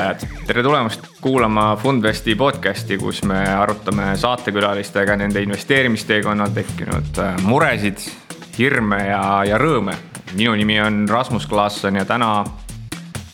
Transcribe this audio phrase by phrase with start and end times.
[0.00, 8.00] kuulajad, tere tulemast kuulama Fundvesti podcasti, kus me arutame saatekülalistega nende investeerimisteekonnal tekkinud äh, muresid,
[8.56, 9.92] hirme ja, ja rõõme.
[10.32, 12.44] minu nimi on Rasmus Klaasson ja täna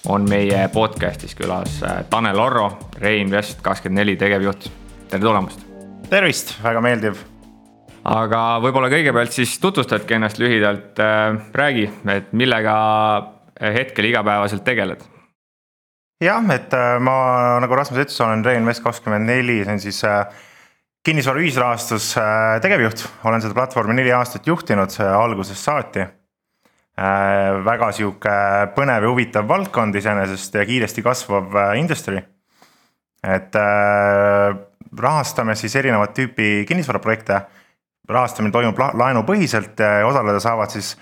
[0.09, 4.71] on meie podcastis külas äh, Tanel Orro, Reinvest kakskümmend neli tegevjuht.
[5.09, 5.67] tere tulemast.
[6.11, 7.27] tervist, väga meeldiv.
[8.05, 12.81] aga võib-olla kõigepealt siis tutvustadki ennast lühidalt, äh, räägi, et millega
[13.61, 15.13] hetkel igapäevaselt tegeled
[16.23, 17.17] jah, et äh, ma
[17.63, 20.45] nagu Rasmus ütles, olen Reinvest kakskümmend neli, see on siis äh,
[21.07, 26.13] kinnisvara ühisrahastus äh, tegevjuht, olen seda platvormi neli aastat juhtinud algusest saati.
[26.97, 28.35] väga sihuke
[28.73, 32.23] põnev ja huvitav valdkond iseenesest ja kiiresti kasvav industry.
[33.23, 33.53] et
[34.97, 37.41] rahastame siis erinevat tüüpi kinnisvaraprojekte.
[38.09, 40.97] rahastamine toimub laenupõhiselt ja osaleda saavad siis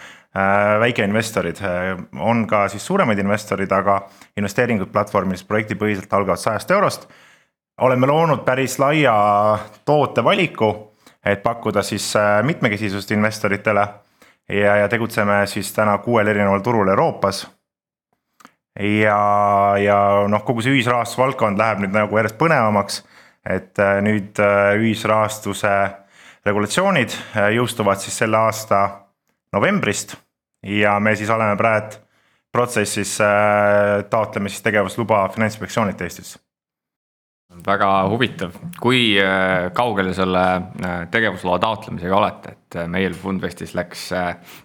[0.81, 4.01] väikeinvestorid, äh, on ka siis suuremaid investorid, aga
[4.37, 7.09] investeeringud platvormis projektipõhiselt algavad sajast eurost.
[7.81, 9.15] oleme loonud päris laia
[9.85, 10.93] tootevaliku,
[11.27, 13.89] et pakkuda siis äh, mitmekesisust investoritele.
[14.49, 17.47] ja, ja tegutseme siis täna kuuel erineval turul Euroopas.
[18.81, 23.05] ja, ja noh, kogu see ühisrahastusvaldkond läheb nüüd nagu järjest põnevamaks.
[23.51, 24.41] et nüüd
[24.81, 25.91] ühisrahastuse
[26.47, 27.15] regulatsioonid
[27.55, 28.89] jõustuvad siis selle aasta
[29.53, 30.23] novembrist
[30.65, 32.05] ja me siis oleme praegu
[32.55, 36.37] protsessis, äh, taotleme siis tegevusluba Finantsinspektsioonilt Eestis.
[37.67, 44.07] Väga huvitav, kui äh, kaugele selle äh, tegevusloa taotlemisega olete, et meil Fundvestis läks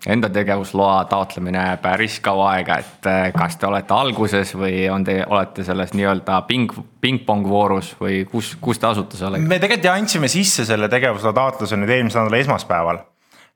[0.09, 5.65] enda tegevusloa taotlemine päris kaua aega, et kas te olete alguses või on te, olete
[5.65, 9.49] selles nii-öelda ping, pingpong voorus või kus, kus te asute sellega?
[9.49, 13.05] me tegelikult andsime sisse selle tegevusloa taotluse nüüd eelmise nädala esmaspäeval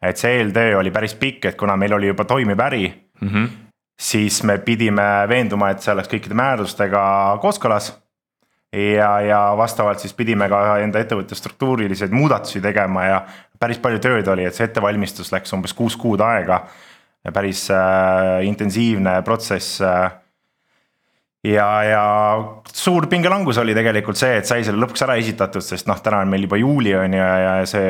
[0.03, 2.87] et see eeltöö oli päris pikk, et kuna meil oli juba toimiv äri
[3.21, 3.49] mm, -hmm.
[4.01, 7.03] siis me pidime veenduma, et see oleks kõikide määrustega
[7.41, 7.93] kooskõlas.
[8.73, 13.25] ja, ja vastavalt siis pidime ka enda ettevõtte struktuurilised muudatusi tegema ja
[13.59, 16.65] päris palju tööd oli, et see ettevalmistus läks umbes kuus kuud aega.
[17.33, 20.11] päris äh, intensiivne protsess äh,
[21.43, 22.03] ja, ja
[22.71, 26.31] suur pingelangus oli tegelikult see, et sai selle lõpuks ära esitatud, sest noh, täna on
[26.31, 27.89] meil juba juuli on ju ja, ja see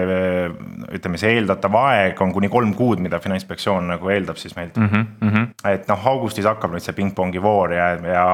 [0.98, 5.06] ütleme, see eeldatav aeg on kuni kolm kuud, mida Finantsinspektsioon nagu eeldab siis meilt mm.
[5.22, 5.48] -hmm.
[5.70, 8.28] et noh, augustis hakkab nüüd see pingpongi voor ja, ja,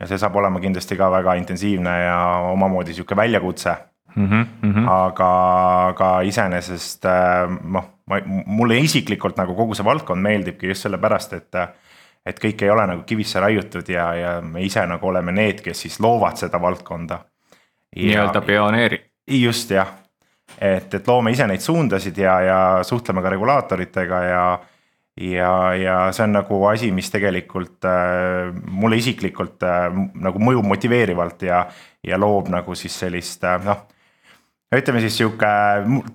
[0.00, 2.18] ja see saab olema kindlasti ka väga intensiivne ja
[2.52, 3.76] omamoodi sihuke väljakutse
[4.14, 4.28] mm.
[4.62, 4.88] -hmm.
[4.88, 5.30] aga,
[5.88, 7.08] aga iseenesest
[7.64, 7.92] noh,
[8.46, 11.64] mulle isiklikult nagu kogu see valdkond meeldibki just sellepärast, et
[12.26, 15.86] et kõik ei ole nagu kivisse raiutud ja, ja me ise nagu oleme need, kes
[15.86, 17.20] siis loovad seda valdkonda.
[17.96, 19.06] nii-öelda pioneerid.
[19.26, 19.88] just jah,
[20.58, 24.44] et, et loome ise neid suundasid ja, ja suhtleme ka regulaatoritega ja
[25.20, 29.88] ja, ja see on nagu asi, mis tegelikult äh, mulle isiklikult äh,
[30.22, 31.64] nagu mõjub motiveerivalt ja,
[32.06, 33.86] ja loob nagu siis sellist äh, noh
[34.78, 35.50] ütleme siis sihuke,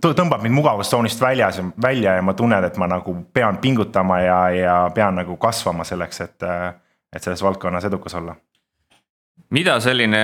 [0.06, 4.76] tõmbab mind mugavustsoonist väljas, välja ja ma tunnen, et ma nagu pean pingutama ja, ja
[4.96, 6.46] pean nagu kasvama selleks, et,
[7.12, 8.36] et selles valdkonnas edukas olla.
[9.50, 10.22] mida selline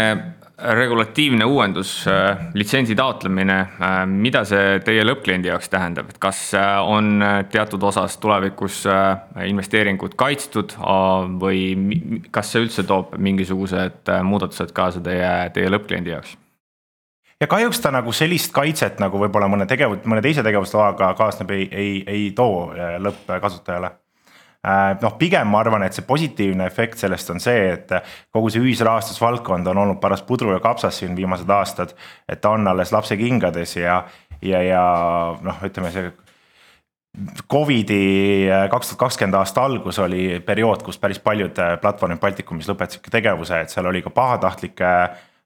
[0.61, 2.05] regulatiivne uuendus,
[2.53, 3.57] litsentsi taotlemine,
[4.05, 6.51] mida see teie lõppkliendi jaoks tähendab, et kas
[6.85, 8.83] on teatud osas tulevikus
[9.45, 10.77] investeeringud kaitstud
[11.41, 11.63] või
[12.31, 16.37] kas see üldse toob mingisugused muudatused kaasa teie, teie lõppkliendi jaoks?
[17.41, 21.67] Ja kahjuks ta nagu sellist kaitset nagu võib-olla mõne tegev-, mõne teise tegevusloaga kaasneb, ei,
[21.71, 27.33] ei, ei too äh, lõppkasutajale äh, noh, pigem ma arvan, et see positiivne efekt sellest
[27.33, 27.93] on see, et
[28.33, 31.95] kogu see ühisrahastusvaldkond on olnud paras pudru ja kapsas siin viimased aastad.
[32.29, 34.03] et ta on alles lapsekingades ja,
[34.41, 34.83] ja, ja
[35.41, 36.11] noh, ütleme see.
[37.51, 43.09] Covidi äh, kaks tuhat kakskümmend aasta algus oli periood, kus päris paljud platvormid Baltikumis lõpetasid
[43.11, 44.93] tegevuse, et seal oli ka pahatahtlikke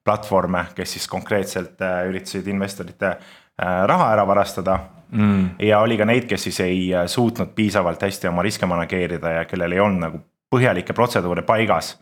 [0.06, 4.78] platvorme, kes siis konkreetselt äh, üritasid investorite äh, raha ära varastada
[5.10, 5.58] mm..
[5.66, 9.44] ja oli ka neid, kes siis ei äh, suutnud piisavalt hästi oma riske manageerida ja
[9.50, 10.22] kellel ei olnud nagu
[10.54, 11.96] põhjalikke protseduure paigas.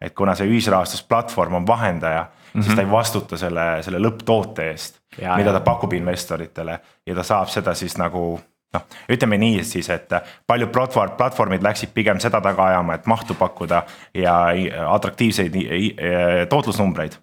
[0.00, 2.62] et kuna see ühisrahastusplatvorm on vahendaja mm, -hmm.
[2.62, 2.94] siis ta ei mhm.
[2.94, 8.40] vastuta selle, selle lõpptoote eest, mida ta pakub investoritele ja ta saab seda siis nagu
[8.74, 10.08] noh, ütleme nii siis, et
[10.46, 13.82] paljud platvorm, platvormid läksid pigem seda taga ajama, et mahtu pakkuda
[14.14, 14.36] ja
[14.88, 15.58] atraktiivseid
[16.48, 17.18] tootlusnumbreid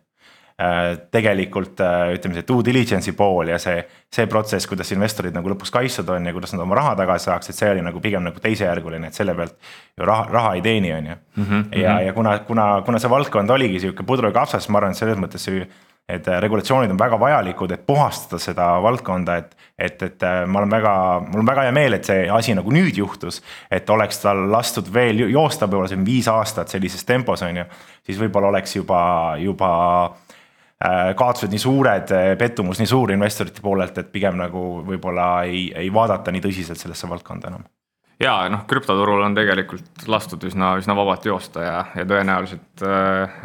[1.13, 3.77] tegelikult äh, ütleme, see due diligence'i pool ja see,
[4.13, 7.51] see protsess, kuidas investorid nagu lõpuks kaitstud on ja kuidas nad oma raha tagasi saaks,
[7.51, 9.54] et see oli nagu pigem nagu teisejärguline, et selle pealt
[9.94, 11.18] ju raha, raha ei teeni, on ju.
[11.36, 12.07] Mhm, ja, mhm.
[12.07, 15.21] ja kuna, kuna, kuna see valdkond oligi sihuke pudru ja kapsas, ma arvan, et selles
[15.21, 15.68] mõttes see
[16.07, 20.94] et regulatsioonid on väga vajalikud, et puhastada seda valdkonda, et, et, et ma olen väga,
[21.25, 23.42] mul on väga hea meel, et see asi nagu nüüd juhtus.
[23.69, 27.68] et oleks tal lastud veel joosta võib-olla siin viis aastat sellises tempos, on ju,
[28.07, 29.01] siis võib-olla oleks juba,
[29.44, 29.74] juba
[30.06, 30.26] äh,
[31.18, 36.29] kaotused nii suured, pettumus nii suur investorite poolelt, et pigem nagu võib-olla ei, ei vaadata
[36.31, 37.65] nii tõsiselt sellesse valdkonda enam
[38.21, 43.38] ja noh, krüptoturul on tegelikult lastud üsna, üsna vabalt joosta ja, ja tõenäoliselt äh,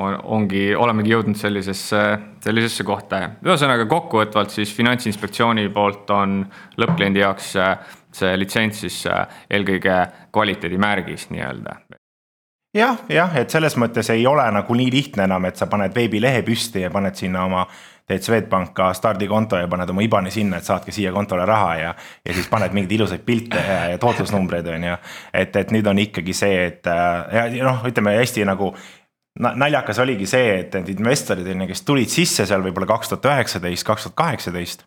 [0.00, 2.02] on, ongi, olemegi jõudnud sellisesse,
[2.44, 3.22] sellisesse kohta.
[3.44, 6.42] ühesõnaga kokkuvõtvalt siis Finantsinspektsiooni poolt on
[6.80, 11.80] lõppkliendi jaoks äh, see litsents siis äh, eelkõige kvaliteedimärgis nii-öelda
[12.74, 16.42] jah, jah, et selles mõttes ei ole nagu nii lihtne enam, et sa paned veebilehe
[16.46, 17.66] püsti ja paned sinna oma
[18.08, 21.92] teed Swedbanka stardikonto ja paned oma IBAN-i sinna, et saatke siia kontole raha ja.
[22.26, 24.96] ja siis paned mingeid ilusaid pilte ja, ja tootlusnumbreid on ju.
[25.32, 28.72] et, et nüüd on ikkagi see, et ja, ja noh, ütleme hästi nagu
[29.40, 33.30] naljakas oligi see, et need investorid on ju, kes tulid sisse seal võib-olla kaks tuhat
[33.30, 34.84] üheksateist, kaks tuhat kaheksateist.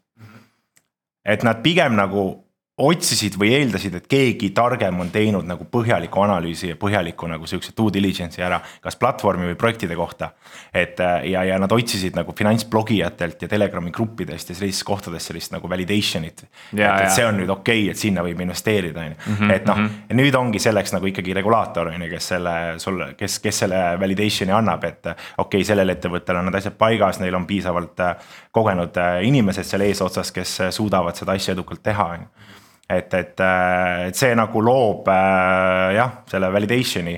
[1.26, 2.45] et nad pigem nagu
[2.76, 7.72] otsisid või eeldasid, et keegi targem on teinud nagu põhjaliku analüüsi ja põhjaliku nagu sihukese
[7.78, 10.34] due diligence'i ära, kas platvormi või projektide kohta.
[10.74, 15.54] et äh, ja, ja nad otsisid nagu finantsblogijatelt ja Telegrami gruppidest ja sellistest kohtadest sellist
[15.56, 16.44] nagu validation'it.
[16.74, 19.72] et, et see on nüüd okei okay,, et sinna võib investeerida, on ju, mhm, et
[19.72, 20.20] noh, mhm.
[20.20, 24.52] nüüd ongi selleks nagu ikkagi regulaator on ju, kes selle sulle, kes, kes selle validation'i
[24.52, 29.00] annab, et okei okay,, sellel ettevõttel on need asjad paigas, neil on piisavalt äh, kogenud
[29.00, 32.54] äh, inimesed seal eesotsas, kes suudavad seda asja edukalt teha, on ju
[32.90, 37.16] et, et, äh, et see nagu loob äh, jah, selle validation'i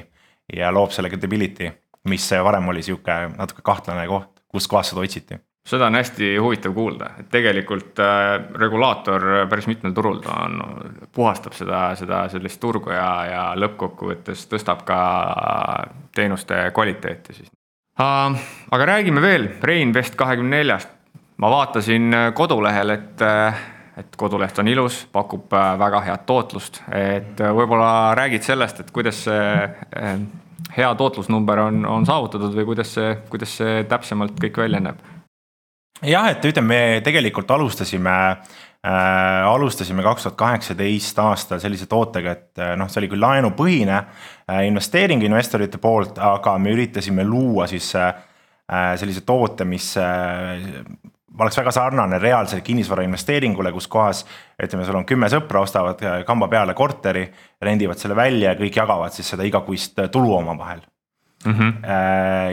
[0.55, 1.69] ja loob selle credibility,
[2.07, 6.71] mis varem oli sihuke natuke kahtlane koht, kus kohas seda otsiti seda on hästi huvitav
[6.71, 10.61] kuulda, et tegelikult äh, regulaator päris mitmel turul ta on,
[11.15, 14.99] puhastab seda, seda sellist turgu ja, ja lõppkokkuvõttes tõstab ka
[16.15, 17.51] teenuste kvaliteeti siis
[17.99, 18.37] uh,.
[18.71, 20.93] aga räägime veel Reinvest kahekümne neljast.
[21.37, 23.21] ma vaatasin kodulehel, et
[23.97, 28.91] et koduleht on ilus, pakub äh, väga head tootlust, et äh, võib-olla räägid sellest, et
[28.93, 30.13] kuidas see äh,
[30.77, 35.01] hea tootlusnumber on, on saavutatud või kuidas see, kuidas see täpsemalt kõik välja näeb?
[36.05, 42.65] jah, et ütleme, me tegelikult alustasime äh,, alustasime kaks tuhat kaheksateist aastal sellise tootega, et
[42.77, 48.13] noh, see oli küll laenupõhine äh, investeering investorite poolt, aga me üritasime luua siis äh,
[48.99, 49.95] sellise toote, mis
[51.39, 54.23] oleks väga sarnane reaalsele kinnisvara investeeringule, kus kohas
[54.63, 57.27] ütleme, sul on kümme sõpra, ostavad kamba peale korteri,
[57.61, 60.81] rendivad selle välja ja kõik jagavad siis seda igakuist tulu omavahel
[61.45, 61.53] mm.
[61.53, 61.73] -hmm.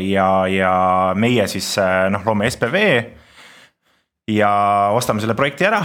[0.09, 0.75] ja, ja
[1.15, 1.77] meie siis
[2.11, 2.85] noh, loome SPV
[4.29, 4.53] ja
[4.93, 5.83] ostame selle projekti ära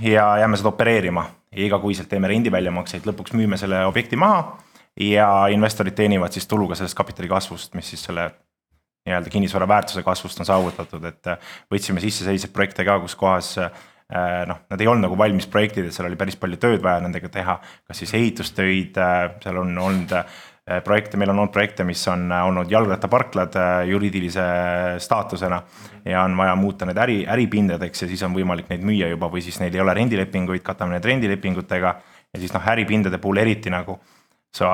[0.00, 4.58] ja jääme seda opereerima ja igakuiselt teeme rendiväljamakseid, lõpuks müüme selle objekti maha
[5.00, 8.30] ja investorid teenivad siis tulu ka sellest kapitali kasvust, mis siis selle
[9.04, 13.50] nii-öelda kinnisvara väärtuse kasvust on saavutatud, et äh, võtsime sisse selliseid projekte ka, kus kohas
[13.60, 13.68] äh,
[14.48, 17.28] noh, nad ei olnud nagu valmis projektid, et seal oli päris palju tööd vaja nendega
[17.32, 20.18] teha, kas siis ehitustöid, äh, seal on olnud
[20.80, 24.44] projekte, meil on olnud projekte, mis on olnud jalgrattaparklad juriidilise
[25.04, 25.58] staatusena.
[26.08, 29.42] ja on vaja muuta need äri, äripindadeks ja siis on võimalik neid müüa juba või
[29.44, 31.94] siis neil ei ole rendilepinguid, katame need rendilepingutega.
[32.32, 33.98] ja siis noh, äripindade puhul eriti nagu
[34.54, 34.68] sa,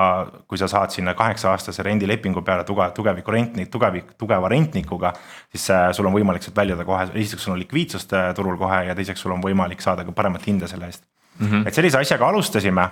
[0.47, 5.13] kui sa saad sinna kaheksa aastase rendilepingu peale tugev, tugeviku rentnik, tugevik, tugeva rentnikuga.
[5.49, 8.83] siis äh, sul on võimalik sealt väljuda kohe, esiteks sul on likviidsust äh, turul kohe
[8.87, 11.03] ja teiseks sul on võimalik saada ka paremat hinda selle eest
[11.39, 11.47] mm.
[11.47, 11.67] -hmm.
[11.67, 12.89] et sellise asjaga alustasime.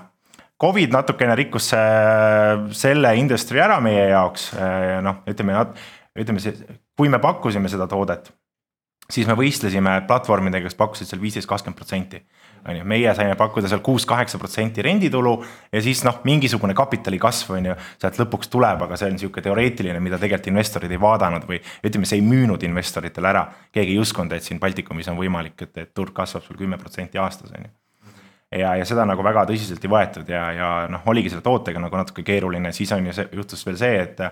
[0.60, 1.69] Covid natukene rikkus
[2.75, 5.55] selle industry ära meie jaoks, äh, noh, ütleme,
[6.19, 6.58] ütleme see,
[6.98, 8.34] kui me pakkusime seda toodet
[9.10, 12.22] siis me võistlesime platvormidega, kes pakkusid seal viisteist, kakskümmend protsenti
[12.68, 15.36] on ju, meie saime pakkuda seal kuus-kaheksa protsenti renditulu
[15.72, 19.46] ja siis noh, mingisugune kapitali kasv on ju, sealt lõpuks tuleb, aga see on niisugune
[19.50, 23.46] teoreetiline, mida tegelikult investorid ei vaadanud või ütleme, see ei müünud investoritele ära.
[23.72, 27.22] keegi ei uskunud, et siin Baltikumis on võimalik, et, et turg kasvab sul kümme protsenti
[27.22, 27.78] aastas on ju
[28.51, 32.00] ja, ja seda nagu väga tõsiselt ei võetud ja, ja noh, oligi selle tootega nagu
[32.00, 34.24] natuke keeruline, siis on ju see, juhtus veel see, et.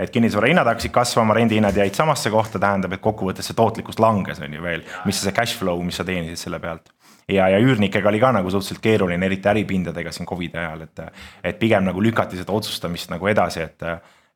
[0.00, 4.40] et kinnisvara hinnad hakkasid kasvama, rendihinnad jäid samasse kohta, tähendab, et kokkuvõttes see tootlikkus langes,
[4.40, 4.86] on ju veel.
[5.04, 6.88] mis see cash flow, mis sa teenisid selle pealt
[7.30, 11.04] ja, ja üürnikega oli ka nagu suhteliselt keeruline, eriti äripindadega siin Covidi ajal, et.
[11.44, 13.84] et pigem nagu lükati seda otsustamist nagu edasi, et,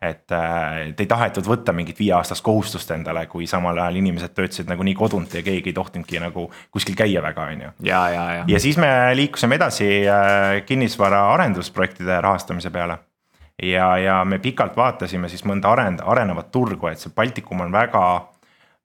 [0.03, 0.35] et,
[0.91, 5.35] et ei tahetud võtta mingit viieaastast kohustust endale, kui samal ajal inimesed töötasid nagunii kodunt
[5.35, 7.73] ja keegi ei tohtinudki nagu kuskil käia väga, on ju.
[7.89, 8.45] ja, ja, ja.
[8.49, 12.99] ja siis me liikusime edasi äh, kinnisvara arendusprojektide rahastamise peale
[13.63, 18.05] ja, ja me pikalt vaatasime siis mõnda arend-, arenevat turgu, et see Baltikum on väga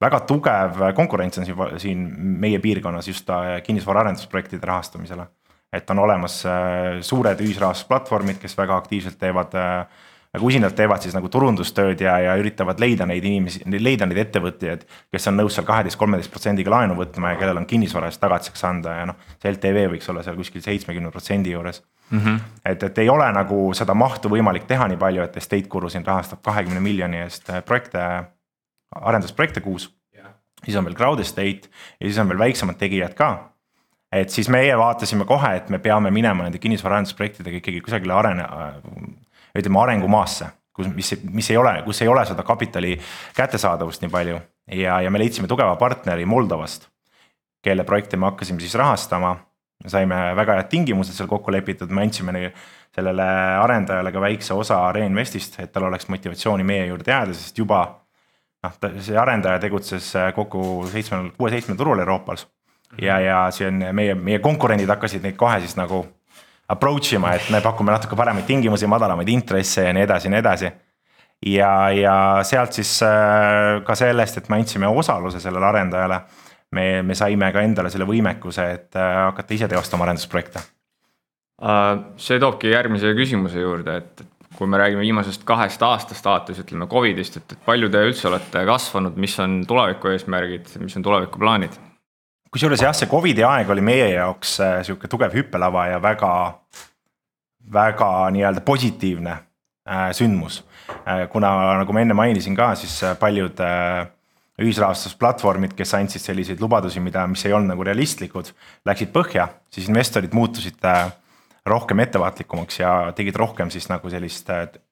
[0.00, 2.06] väga tugev konkurents on siin, siin
[2.40, 5.26] meie piirkonnas just äh, kinnisvara arendusprojektide rahastamisele.
[5.72, 9.86] et on olemas äh, suured ühisrahastusplatvormid, kes väga aktiivselt teevad äh,
[10.34, 14.84] nagu usinalt teevad siis nagu turundustööd ja, ja üritavad leida neid inimesi, leida neid ettevõtjaid,
[15.10, 18.62] kes on nõus seal kaheteist, kolmeteist protsendiga laenu võtma ja kellel on kinnisvara eest tagatiseks
[18.68, 22.18] anda ja noh, see LTV võiks olla seal kuskil seitsmekümne protsendi juures mm.
[22.18, 22.38] -hmm.
[22.64, 26.06] et, et ei ole nagu seda mahtu võimalik teha nii palju, et Estate Guru siin
[26.06, 28.06] rahastab kahekümne miljoni eest projekte,
[28.96, 30.34] arendusprojekte kuus yeah..
[30.64, 31.70] siis on veel Crowd Estate
[32.00, 33.30] ja siis on veel väiksemad tegijad ka
[34.12, 38.46] et siis meie vaatasime kohe, et me peame minema nende kinnisvaraarendusprojektidega ikkagi kusagile arene,
[39.56, 42.96] ütleme arengumaasse, kus, mis, mis ei ole, kus ei ole seda kapitali
[43.36, 44.40] kättesaadavust nii palju.
[44.80, 46.88] ja, ja me leidsime tugeva partneri Moldovast,
[47.62, 49.36] kelle projekte me hakkasime siis rahastama.
[49.86, 52.52] saime väga head tingimused seal kokku lepitud, me andsime
[52.94, 53.24] sellele
[53.62, 57.84] arendajale ka väikse osa Reinvestist, et tal oleks motivatsiooni meie juurde jääda, sest juba
[58.64, 62.46] noh, see arendaja tegutses kokku seitsmel, kuue-seitsmel turul Euroopas.
[63.00, 66.04] ja, ja see on meie, meie konkurendid hakkasid neid kohe siis nagu
[66.70, 70.42] approach ima, et me pakume natuke paremaid tingimusi, madalamaid intresse ja nii edasi ja nii
[70.42, 70.70] edasi.
[71.46, 72.14] ja, ja
[72.46, 76.20] sealt siis äh, ka sellest, et me andsime osaluse sellele arendajale.
[76.72, 80.62] me, me saime ka endale selle võimekuse, et äh, hakata ise teostama arendusprojekte.
[81.62, 84.22] Äh, see toobki järgmise küsimuse juurde, et
[84.60, 89.14] kui me räägime viimasest kahest aastast alates, ütleme Covidist, et palju te üldse olete kasvanud,
[89.16, 91.78] mis on tuleviku eesmärgid, mis on tulevikuplaanid?
[92.52, 96.32] kusjuures jah, see Covidi aeg oli meie jaoks äh, sihuke tugev hüppelava ja väga,
[97.72, 100.60] väga nii-öelda positiivne äh, sündmus.
[101.06, 103.62] Äh, kuna nagu ma enne mainisin ka, siis paljud
[104.60, 108.50] ühisrahastusplatvormid, kes andsid selliseid lubadusi, mida, mis ei olnud nagu realistlikud,
[108.84, 110.76] läksid põhja, siis investorid muutusid
[111.70, 114.50] rohkem ettevaatlikumaks ja tegid rohkem siis nagu sellist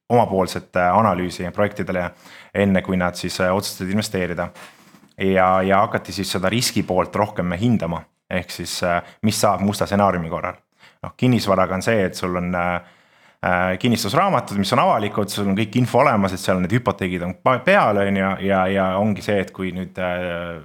[0.08, 2.11] omapoolset analüüsi projektidele,
[2.54, 4.49] enne kui nad siis otsustasid investeerida
[5.18, 9.87] ja, ja hakati siis seda riski poolt rohkem hindama, ehk siis äh, mis saab musta
[9.87, 10.61] stsenaariumi korral.
[11.02, 12.75] noh, kinnisvaraga on see, et sul on äh,
[13.47, 17.37] äh, kinnistusraamatud, mis on avalikud, sul on kõik info olemas, et seal need hüpoteegid on
[17.64, 19.99] peal, on ju, ja, ja ongi see, et kui nüüd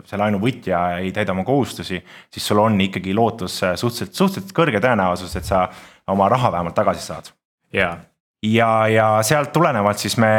[0.10, 2.02] see laenuvõtja ei täida oma kohustusi,
[2.34, 5.68] siis sul on ikkagi lootus suhteliselt, suhteliselt kõrge tõenäosus, et sa
[6.08, 7.32] oma raha vähemalt tagasi saad.
[7.74, 7.98] jaa.
[8.44, 10.34] ja, ja sealt tulenevalt siis me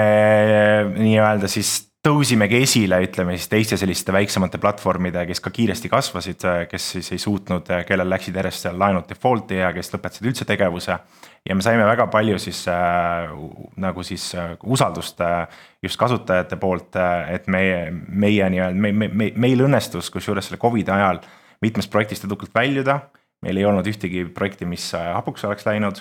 [0.96, 6.88] nii-öelda siis tõusimegi esile, ütleme siis teiste selliste väiksemate platvormide, kes ka kiiresti kasvasid, kes
[6.98, 10.98] siis ei suutnud, kellel läksid järjest seal laenud default'i ja kes lõpetasid üldse tegevuse.
[11.48, 13.32] ja me saime väga palju siis äh,
[13.76, 15.48] nagu siis äh, usaldust äh,
[15.82, 20.60] just kasutajate poolt, äh, et meie, meie nii-öelda, me, me, me, meil õnnestus kusjuures selle
[20.60, 21.22] Covidi ajal
[21.64, 23.00] mitmest projektist edukalt väljuda.
[23.44, 26.00] Meil ei olnud ühtegi projekti, mis äh, hapuks oleks läinud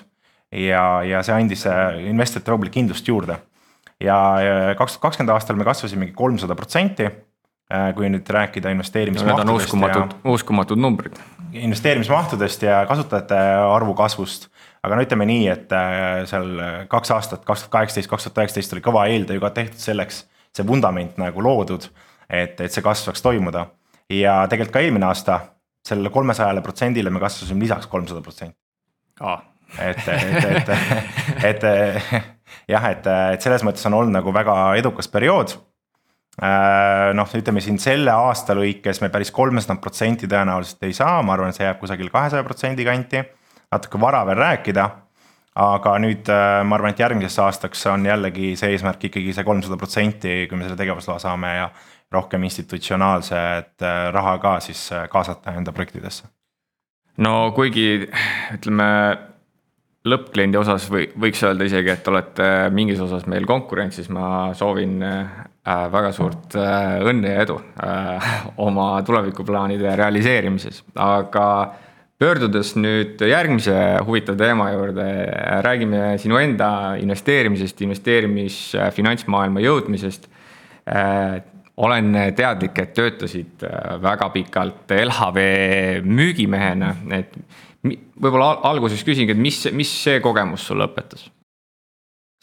[0.52, 3.40] ja, ja see andis äh, investorite võib-olla kindlust juurde
[4.04, 4.18] ja
[4.80, 7.12] kaks tuhat kakskümmend aastal me kasvasimegi kolmsada protsenti.
[7.74, 9.56] Äh, kui nüüd rääkida investeerimismahtudest no,.
[9.56, 11.16] Uskumatud ja,, uskumatud numbrid.
[11.56, 13.38] investeerimismahtudest ja kasutajate
[13.72, 14.50] arvu kasvust.
[14.84, 16.60] aga no ütleme nii, et äh, seal
[16.92, 20.68] kaks aastat, kaks tuhat kaheksateist, kaks tuhat üheksateist oli kõva eeltöö ka tehtud selleks, see
[20.68, 21.88] vundament nagu loodud,
[22.28, 23.66] et, et see kasv saaks toimuda.
[24.12, 25.40] ja tegelikult ka eelmine aasta
[25.88, 28.58] sellele kolmesajale protsendile me kasvasime lisaks kolmsada protsenti.
[29.80, 30.70] et, et,
[31.50, 31.64] et, et,
[32.70, 35.56] jah, et, et selles mõttes on olnud nagu väga edukas periood.
[36.42, 41.36] Äh, noh, ütleme siin selle aasta lõikes me päris kolmesada protsenti tõenäoliselt ei saa, ma
[41.36, 43.22] arvan, et see jääb kusagil kahesaja protsendi kanti.
[43.74, 44.90] natuke vara veel rääkida.
[45.56, 49.78] aga nüüd äh, ma arvan, et järgmiseks aastaks on jällegi see eesmärk ikkagi see kolmsada
[49.78, 51.70] protsenti, kui me selle tegevusloa saame ja
[52.14, 56.30] rohkem institutsionaalset äh, raha ka siis kaasata enda projektidesse
[57.18, 58.08] no kuigi
[58.56, 58.90] ütleme,
[60.10, 65.86] lõppkliendi osas või võiks öelda isegi, et olete mingis osas meil konkurentsis, ma soovin äh,
[65.94, 68.34] väga suurt äh, õnne ja edu äh,
[68.66, 71.48] oma tulevikuplaanide realiseerimises, aga
[72.20, 73.78] pöördudes nüüd järgmise
[74.08, 75.08] huvitava teema juurde,
[75.66, 76.70] räägime sinu enda
[77.02, 78.60] investeerimisest, investeerimis
[78.96, 80.30] finantsmaailma jõudmisest.
[81.78, 83.64] Olen teadlik, et töötasid
[84.02, 85.40] väga pikalt LHV
[86.06, 87.34] müügimehena, et
[87.84, 91.30] võib-olla alguses küsingi, et mis, mis see kogemus sulle õpetas?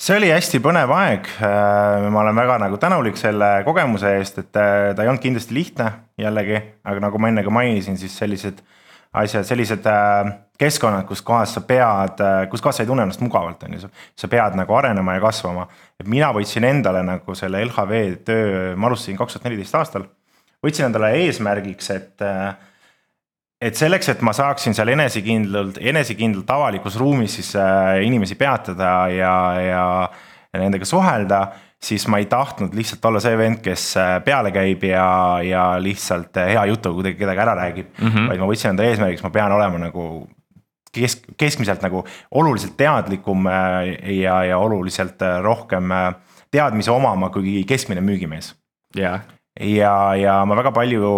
[0.01, 4.57] see oli hästi põnev aeg, äh, ma olen väga nagu tänulik selle kogemuse eest, et
[4.57, 6.57] äh, ta ei olnud kindlasti lihtne jällegi,
[6.89, 8.63] aga nagu ma enne ka mainisin, siis sellised
[9.13, 12.21] asjad, sellised äh, keskkonnad, kus kohas sa pead,
[12.53, 15.67] kus kohas sa ei tunne ennast mugavalt, on ju, sa pead nagu arenema ja kasvama.
[16.01, 20.05] et mina võtsin endale nagu selle LHV töö, ma alustasin kaks tuhat neliteist aastal,
[20.63, 22.29] võtsin endale eesmärgiks, et
[23.61, 29.35] et selleks, et ma saaksin seal enesekindlalt, enesekindlalt avalikus ruumis siis äh, inimesi peatada ja,
[29.61, 29.83] ja,
[30.49, 31.43] ja nendega suhelda,
[31.85, 35.07] siis ma ei tahtnud lihtsalt olla see vend, kes äh, peale käib ja,
[35.45, 38.09] ja lihtsalt äh, hea jutuga kuidagi kedagi ära räägib mm.
[38.09, 38.29] -hmm.
[38.29, 40.07] vaid ma võtsin enda eesmärgiks, ma pean olema nagu
[40.93, 43.49] kesk, keskmiselt nagu oluliselt teadlikum
[44.05, 45.93] ja, ja oluliselt rohkem
[46.51, 48.55] teadmisi omama kui keskmine müügimees.
[48.97, 49.21] jaa
[49.61, 51.09] ja, ja ma väga palju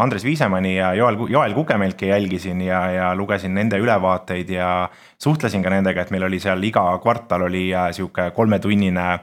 [0.00, 5.70] Andres Viisemanni ja Joel, Joel Kukemelki jälgisin ja, ja lugesin nende ülevaateid ja suhtlesin ka
[5.70, 9.18] nendega, et meil oli seal iga kvartal oli sihuke kolmetunnine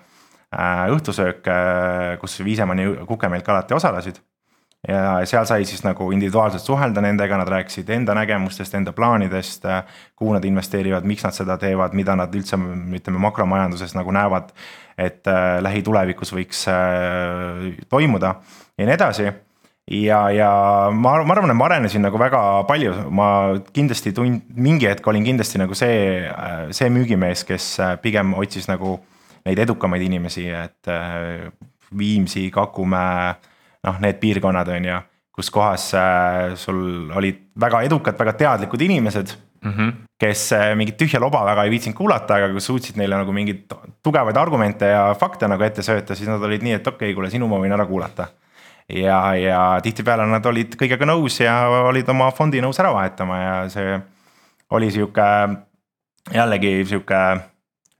[0.94, 1.50] õhtusöök,
[2.22, 4.22] kus Viisemanni ja Kukemelk alati osalesid.
[4.88, 9.64] Ja seal sai siis nagu individuaalselt suhelda nendega, nad rääkisid enda nägemustest, enda plaanidest,
[10.20, 14.52] kuhu nad investeerivad, miks nad seda teevad, mida nad üldse ütleme makromajanduses nagu näevad,
[15.00, 18.36] et äh, lähitulevikus võiks äh, toimuda
[18.78, 19.30] ja nii edasi.
[19.94, 20.50] Ja, ja
[20.92, 23.30] ma, ma arvan, et ma arenesin nagu väga palju, ma
[23.76, 28.98] kindlasti tund-, mingi hetk olin kindlasti nagu see, äh, see müügimees, kes pigem otsis nagu
[29.46, 30.92] neid edukamaid inimesi, et
[31.98, 33.34] Viimsi, Kakumäe
[33.88, 35.00] noh, need piirkonnad on ju,
[35.34, 39.34] kus kohas äh, sul olid väga edukad, väga teadlikud inimesed
[39.64, 39.72] mm.
[39.72, 39.92] -hmm.
[40.20, 43.66] kes äh, mingit tühja loba väga ei viitsinud kuulata, aga kui suutsid neile nagu mingeid
[44.04, 47.30] tugevaid argumente ja fakte nagu ette sööta, siis nad olid nii, et okei okay,, kuule,
[47.30, 48.28] sinu ma võin ära kuulata.
[48.90, 53.70] ja, ja tihtipeale nad olid kõigega nõus ja olid oma fondi nõus ära vahetama ja
[53.70, 54.00] see
[54.70, 55.24] oli sihuke
[56.34, 57.22] jällegi sihuke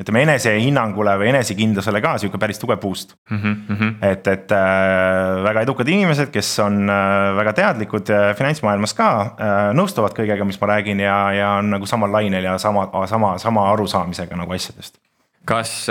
[0.04, 3.40] ütleme enesehinnangule või enesekindlusele ka sihuke päris tugev boost mm.
[3.70, 3.94] -hmm.
[4.10, 10.16] et, et äh, väga edukad inimesed, kes on äh, väga teadlikud finantsmaailmas ka äh,, nõustuvad
[10.18, 14.38] kõigega, mis ma räägin ja, ja on nagu samal lainel ja sama, sama, sama arusaamisega
[14.40, 15.00] nagu asjadest
[15.44, 15.90] kas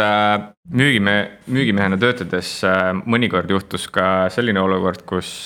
[0.73, 2.63] müügimehe, müügimehena töötades
[3.05, 5.43] mõnikord juhtus ka selline olukord, kus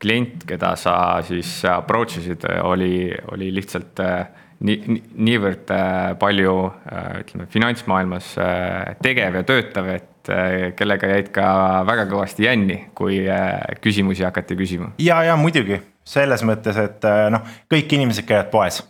[0.00, 0.94] klient, keda sa
[1.26, 8.94] siis approach isid, oli, oli lihtsalt äh, nii, niivõrd äh, palju äh, ütleme finantsmaailmas äh,
[9.04, 10.06] tegev ja töötav, et
[10.76, 11.44] kellega jäid ka
[11.88, 13.22] väga kõvasti jänni, kui
[13.82, 14.90] küsimusi hakati küsima.
[15.00, 18.82] ja, ja muidugi selles mõttes, et noh, kõik inimesed käivad poes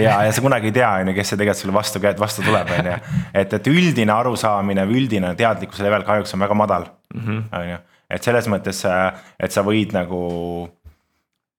[0.00, 2.72] ja, ja sa kunagi ei tea, on ju, kes see tegelikult sulle vastu, vastu tuleb,
[2.78, 2.96] on ju.
[3.42, 7.44] et, et üldine arusaamine või üldine teadlikkuse level kahjuks on väga madal, mhm.
[7.60, 7.78] on ju.
[8.16, 8.82] et selles mõttes,
[9.38, 10.24] et sa võid nagu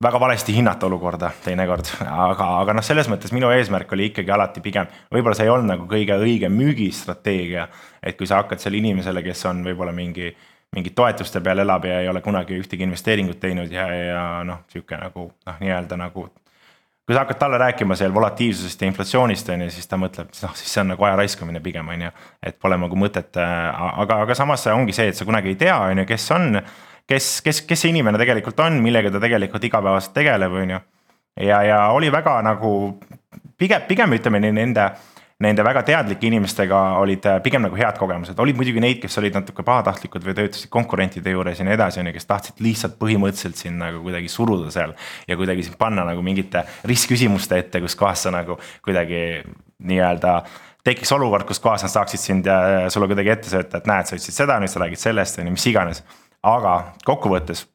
[0.02, 4.64] väga valesti hinnata olukorda teinekord, aga, aga noh, selles mõttes minu eesmärk oli ikkagi alati
[4.64, 7.68] pigem, võib-olla see ei olnud nagu kõige õigem müügistrateegia.
[8.04, 10.32] et kui sa hakkad selle inimesele, kes on võib-olla mingi,
[10.74, 14.98] mingi toetuste peal elab ja ei ole kunagi ühtegi investeeringut teinud ja, ja noh, sihuke
[14.98, 16.30] nagu noh, nii-öelda nagu.
[17.06, 20.56] kui sa hakkad talle rääkima seal volatiivsusest ja inflatsioonist on ju, siis ta mõtleb, noh
[20.56, 22.12] siis see on nagu aja raiskamine pigem on ju.
[22.42, 26.02] et pole nagu mõtet, aga, aga samas ongi see, et sa kunagi ei tea, on
[26.02, 26.64] ju, kes on
[27.10, 30.82] kes, kes, kes see inimene tegelikult on, millega ta tegelikult igapäevaselt tegeleb, on ju.
[31.48, 32.74] ja, ja oli väga nagu
[33.62, 34.86] pigem, pigem ütleme nende,
[35.42, 39.38] nende väga teadlike inimestega olid äh, pigem nagu head kogemused, olid muidugi neid, kes olid
[39.38, 43.62] natuke pahatahtlikud või töötasid konkurentide juures ja nii edasi, on ju, kes tahtsid lihtsalt põhimõtteliselt
[43.62, 44.96] sind nagu kuidagi suruda seal.
[45.28, 49.42] ja kuidagi sind panna nagu mingite ristküsimuste ette, kus kohas sa nagu kuidagi
[49.82, 50.42] nii-öelda
[50.86, 54.18] tekiks olukord, kus kohas nad saaksid sind äh, sulle kuidagi ette sööta, et näed, sa
[54.18, 56.04] ütlesid seda, nüüd sa räägid sellest, on ju, mis iganes
[56.44, 56.76] aga
[57.06, 57.68] kokkuvõttes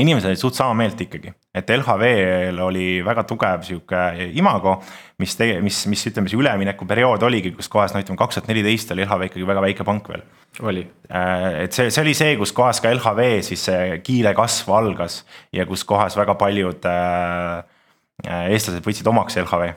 [0.00, 4.00] inimesed olid suht sama meelt ikkagi, et LHV-l oli väga tugev sihuke
[4.40, 4.78] imago,
[5.20, 9.04] mis mis, mis ütleme, see üleminekuperiood oligi, kus kohas no ütleme, kaks tuhat neliteist oli
[9.04, 10.24] LHV ikkagi väga väike pank veel.
[10.62, 10.86] oli.
[11.12, 15.22] Äh, et see, see oli see, kus kohas ka LHV siis see kiire kasv algas
[15.52, 17.62] ja kus kohas väga paljud äh,
[18.26, 19.72] äh eestlased võtsid omaks LHV.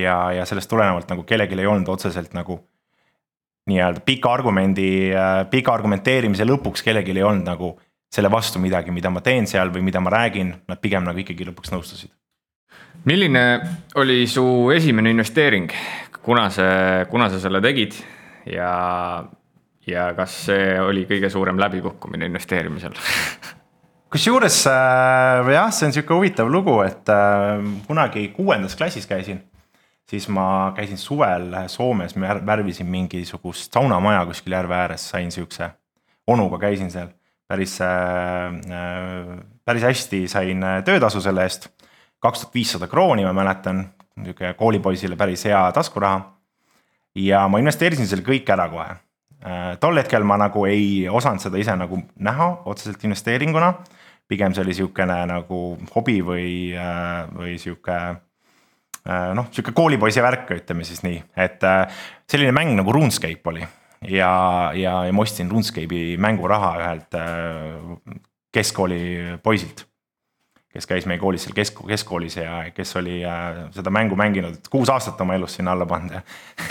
[0.00, 2.62] ja, ja sellest tulenevalt nagu kellelgi ei olnud otseselt nagu
[3.70, 7.74] nii-öelda pika argumendi, äh, pika argumenteerimise lõpuks kellelgi ei olnud nagu
[8.12, 11.46] selle vastu midagi, mida ma teen seal või mida ma räägin, nad pigem nagu ikkagi
[11.48, 12.10] lõpuks nõustusid.
[13.04, 13.60] milline
[13.98, 14.44] oli su
[14.74, 15.70] esimene investeering,
[16.22, 17.94] kuna see, kuna sa selle tegid?
[18.46, 19.24] Ja,
[19.86, 22.98] ja kas see oli kõige suurem läbikukkumine investeerimisel?
[24.12, 29.40] Kusjuures äh, jah, see on sihuke huvitav lugu, et äh, kunagi kuuendas klassis käisin
[30.12, 35.70] siis ma käisin suvel Soomes, värvisin mingisugust saunamaja kuskil järve ääres, sain siukse,
[36.26, 37.08] onuga käisin seal.
[37.48, 41.68] päris äh,, päris hästi sain töötasu selle eest.
[42.20, 46.20] kaks tuhat viissada krooni, ma mäletan, niisugune koolipoisile päris hea taskuraha.
[47.14, 49.78] ja ma investeerisin selle kõik ära kohe äh,.
[49.80, 53.74] tol hetkel ma nagu ei osanud seda ise nagu näha otseselt investeeringuna.
[54.28, 55.62] pigem see oli sihukene nagu
[55.96, 58.31] hobi või äh,, või sihuke Äh,
[59.08, 63.64] noh, sihuke koolipoisi värk, ütleme siis nii, et äh, selline mäng nagu RuneScape oli.
[64.08, 64.32] ja,
[64.78, 68.20] ja, ja ma ostsin RuneScape'i mänguraha ühelt äh,
[68.52, 69.86] keskkooli poisilt.
[70.72, 73.18] kes käis meie koolis seal kesk, keskkoolis ja kes oli
[73.74, 76.22] seda mängu mänginud kuus aastat oma elust sinna alla pannud ja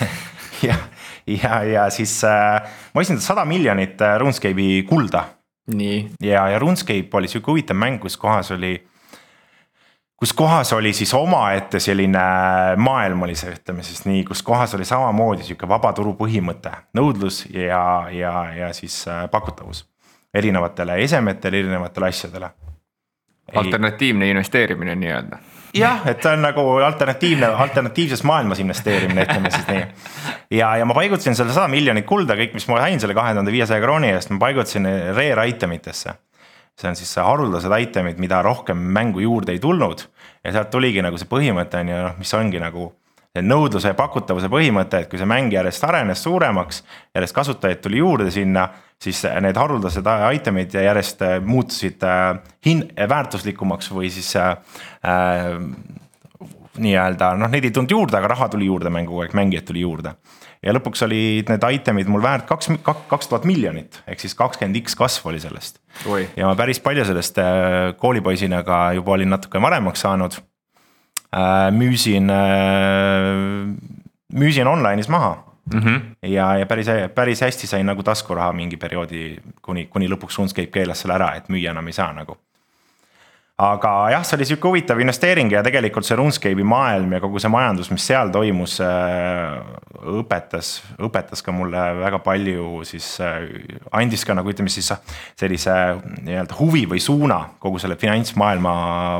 [0.67, 0.77] ja,
[1.27, 5.25] ja, ja siis ma ostsin sada miljonit RuneScape'i kulda.
[5.77, 8.73] ja, ja RuneScape oli sihuke huvitav mäng, kus kohas oli
[10.21, 12.19] kus kohas oli siis omaette selline
[12.77, 17.81] maailm oli see, ütleme siis nii, kus kohas oli samamoodi sihuke vabaturu põhimõte, nõudlus ja,
[18.13, 19.87] ja, ja siis äh, pakutavus.
[20.33, 22.51] erinevatele esemetele, erinevatele asjadele.
[23.55, 25.37] alternatiivne investeerimine nii-öelda.
[25.73, 29.85] jah, et see on nagu alternatiivne, alternatiivses maailmas investeerimine, ütleme siis nii.
[30.61, 33.51] ja, ja ma paigutasin selle sada miljonit kulda, kõik, mis ma sain selle kahe tuhande
[33.51, 34.85] viiesaja krooni eest, ma paigutasin
[35.17, 36.13] rare item itesse
[36.81, 40.07] see on siis haruldased item'id, mida rohkem mängu juurde ei tulnud.
[40.43, 42.91] ja sealt tuligi nagu see põhimõte on ju noh, mis ongi nagu
[43.31, 46.81] see nõudluse ja pakutavuse põhimõte, et kui see mäng järjest arenes suuremaks,
[47.15, 48.67] järjest kasutajaid tuli juurde sinna,
[49.01, 54.57] siis need haruldased item'id järjest äh, muutusid äh, hin-, väärtuslikumaks või siis äh,
[55.05, 55.55] äh,
[56.79, 59.83] nii-öelda noh, neid ei tulnud juurde, aga raha tuli juurde mängu kogu aeg, mängijaid tuli
[59.83, 60.15] juurde
[60.61, 64.95] ja lõpuks olid need item'id mul väärt kaks, kaks tuhat miljonit, ehk siis kakskümmend X
[64.97, 65.81] kasv oli sellest.
[66.37, 70.37] ja ma päris palju sellest äh, koolipoisina ka juba olin natuke varemaks saanud.
[71.31, 73.71] Äh, müüsin, äh,
[74.35, 75.37] müüsin online'is maha
[75.73, 75.79] mm.
[75.79, 76.01] -hmm.
[76.27, 81.01] ja, ja päris, päris hästi sain nagu taskuraha mingi perioodi, kuni, kuni lõpuks RuneScape keelas
[81.01, 82.37] selle ära, et müüa enam ei saa nagu
[83.61, 87.51] aga jah, see oli sihuke huvitav investeering ja tegelikult see RuneScape'i maailm ja kogu see
[87.53, 89.59] majandus, mis seal toimus, äh,
[90.21, 93.45] õpetas, õpetas ka mulle väga palju siis, äh,
[93.97, 94.89] andis ka nagu ütleme siis
[95.39, 95.75] sellise
[96.25, 98.73] nii-öelda huvi või suuna kogu selle finantsmaailma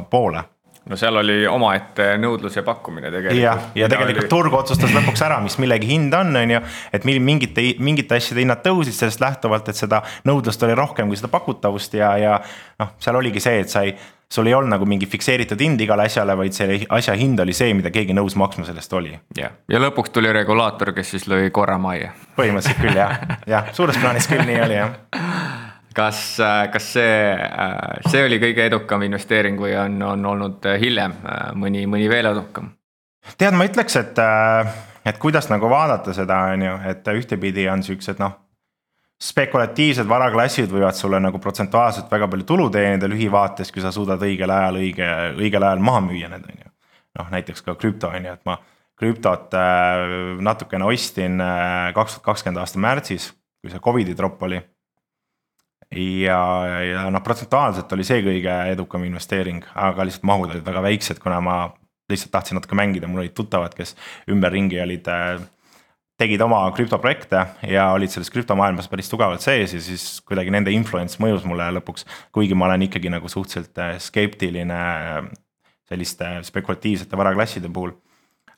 [0.09, 0.45] poole
[0.89, 3.41] no seal oli omaette nõudlus ja pakkumine tegelikult.
[3.41, 4.31] jah, ja, tegelikult oli...
[4.31, 6.61] turg otsustas lõpuks ära, mis millegi hind on, on ju.
[6.93, 11.29] et mingite, mingite asjade hinnad tõusid sellest lähtuvalt, et seda nõudlust oli rohkem kui seda
[11.33, 12.39] pakutavust ja, ja
[12.81, 13.93] noh, seal oligi see, et sai
[14.31, 17.73] sul ei olnud nagu mingi fikseeritud hind igale asjale, vaid see asja hind oli see,
[17.77, 19.11] mida keegi nõus maksma sellest oli.
[19.37, 22.13] jah, ja lõpuks tuli regulaator, kes siis lõi korra majja.
[22.39, 23.19] põhimõtteliselt küll jah,
[23.53, 24.95] jah, suures plaanis küll nii oli jah.
[25.95, 30.79] Kas, äh, kas see, äh, see oli kõige edukam investeering või on, on olnud äh,
[30.81, 31.17] hiljem
[31.59, 32.71] mõni, mõni veel edukam?
[33.37, 34.17] tead, ma ütleks, et,
[35.05, 38.39] et kuidas nagu vaadata seda, on ju, et ühtepidi on siuksed noh
[39.21, 44.49] spekulatiivsed varaklassid võivad sulle nagu protsentuaalselt väga palju tulu teenida lühivaates, kui sa suudad õigel
[44.49, 46.71] ajal õige, õigel ajal maha müüa need, on ju.
[47.19, 48.57] noh, näiteks ka krüpto on ju, et ma
[49.01, 50.07] krüptot äh,
[50.41, 53.29] natukene ostsin äh, kaks tuhat kakskümmend aasta märtsis,
[53.61, 54.61] kui see Covidi tropp oli.
[55.95, 56.41] Ja,
[56.85, 61.41] ja noh, protsentuaalselt oli see kõige edukam investeering, aga lihtsalt mahud olid väga väiksed, kuna
[61.43, 61.55] ma
[62.11, 63.95] lihtsalt tahtsin natuke mängida, mul olid tuttavad, kes
[64.31, 65.41] ümberringi olid äh,
[66.21, 71.19] tegid oma krüptoprojekte ja olid selles krüptomaailmas päris tugevalt sees ja siis kuidagi nende influence
[71.23, 72.05] mõjus mulle lõpuks.
[72.31, 75.19] kuigi ma olen ikkagi nagu suhteliselt äh, skeptiline äh,
[75.91, 77.91] selliste spekulatiivsete varaklasside puhul.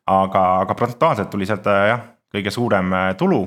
[0.06, 2.02] aga, aga protsentuaalselt tuli sealt jah,
[2.34, 3.44] kõige suurem tulu.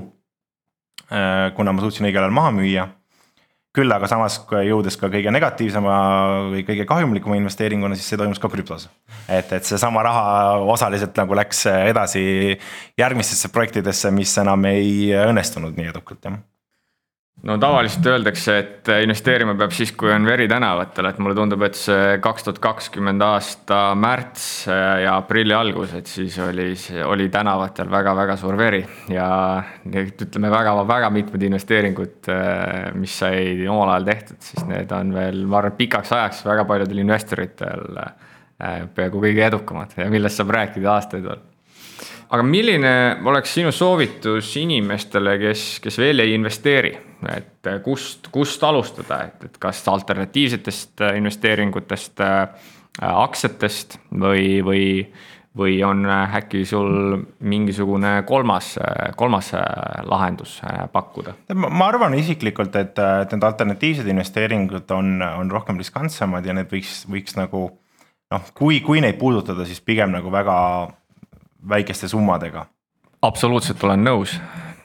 [1.55, 2.87] kuna ma suutsin õigel ajal maha müüa
[3.77, 5.95] küll aga samas jõudes ka kõige negatiivsema
[6.55, 8.89] või kõige kahjumlikuma investeeringuna, siis see toimus ka krüptos.
[9.29, 10.27] et, et seesama raha
[10.65, 12.27] osaliselt nagu läks edasi
[12.99, 16.41] järgmistesse projektidesse, mis enam ei õnnestunud nii edukalt, jah
[17.45, 21.77] no tavaliselt öeldakse, et investeerima peab siis, kui on veri tänavatel, et mulle tundub, et
[21.79, 26.71] see kaks tuhat kakskümmend aasta märts ja aprilli algus, et siis oli,
[27.05, 29.29] oli tänavatel väga-väga suur veri ja
[29.87, 32.31] ütleme väga-väga mitmed investeeringud,
[32.99, 37.05] mis sai omal ajal tehtud, siis need on veel, ma arvan, pikaks ajaks väga paljudel
[37.05, 38.01] investoritel
[38.57, 39.93] peaaegu kõige edukamad.
[40.01, 41.45] Ja millest saab rääkida aastaid veel
[42.31, 42.93] aga milline
[43.27, 46.93] oleks sinu soovitus inimestele, kes, kes veel ei investeeri,
[47.33, 52.23] et kust, kust alustada, et, et kas alternatiivsetest investeeringutest,
[53.07, 54.85] aktsiatest või, või,
[55.57, 58.75] või on äkki sul mingisugune kolmas,
[59.17, 59.53] kolmas
[60.09, 60.59] lahendus
[60.93, 61.37] pakkuda?
[61.55, 67.03] ma arvan isiklikult, et, et need alternatiivsed investeeringud on, on rohkem riskantsemad ja need võiks,
[67.11, 67.69] võiks nagu
[68.33, 70.57] noh, kui, kui neid puudutada, siis pigem nagu väga
[71.69, 72.67] väikeste summadega.
[73.23, 74.37] absoluutselt olen nõus.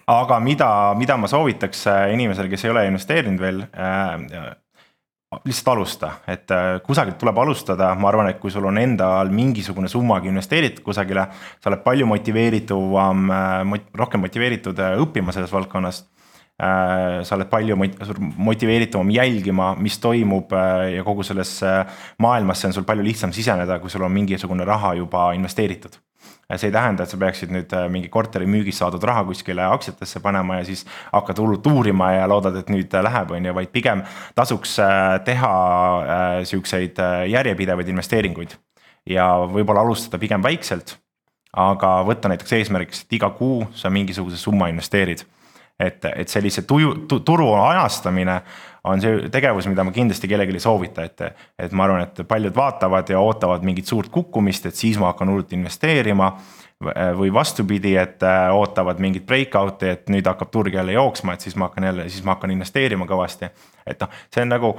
[0.07, 4.55] aga mida, mida ma soovitaks inimesele, kes ei ole investeerinud veel äh,.
[5.45, 9.87] lihtsalt alusta, et äh, kusagilt tuleb alustada, ma arvan, et kui sul on endal mingisugune
[9.87, 11.27] summagi investeeritud kusagile.
[11.59, 16.07] sa oled palju motiveerituvam äh,, rohkem motiveeritud äh, õppima selles valdkonnas
[16.61, 17.73] sa oled palju
[18.37, 20.51] motiveeritavam jälgima, mis toimub
[20.93, 21.71] ja kogu sellesse
[22.21, 25.97] maailmasse on sul palju lihtsam siseneda, kui sul on mingisugune raha juba investeeritud
[26.57, 30.21] see ei tähenda, et sa peaksid nüüd äh, mingi korteri müügist saadud raha kuskile aktsiatesse
[30.23, 33.71] panema ja siis hakkad hullult uurima ja loodad, et nüüd äh, läheb, on ju, vaid
[33.73, 34.03] pigem
[34.37, 35.53] tasuks äh, teha
[36.47, 36.99] siukseid
[37.31, 38.57] järjepidevaid investeeringuid.
[39.09, 40.97] ja võib-olla alustada pigem väikselt,
[41.57, 45.25] aga võtta näiteks eesmärgiks, et iga kuu sa mingisuguse summa investeerid
[45.81, 48.41] et, et sellise tuju tu,, turu ajastamine
[48.83, 51.21] on see tegevus, mida ma kindlasti kellelegi ei soovita, et,
[51.59, 55.29] et ma arvan, et paljud vaatavad ja ootavad mingit suurt kukkumist, et siis ma hakkan
[55.29, 56.31] hullult investeerima
[57.17, 61.55] või vastupidi, et äh, ootavad mingit breakout'i, et nüüd hakkab turg jälle jooksma, et siis
[61.55, 63.51] ma hakkan jälle, siis ma hakkan investeerima kõvasti.
[63.85, 64.73] et noh, see on nagu